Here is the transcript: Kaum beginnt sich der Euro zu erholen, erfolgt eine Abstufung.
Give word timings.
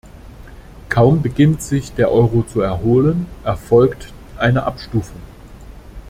Kaum 0.89 1.21
beginnt 1.21 1.61
sich 1.61 1.91
der 1.93 2.11
Euro 2.11 2.41
zu 2.41 2.59
erholen, 2.61 3.27
erfolgt 3.43 4.11
eine 4.35 4.63
Abstufung. 4.63 5.21